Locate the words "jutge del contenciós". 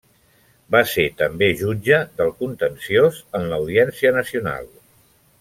1.59-3.21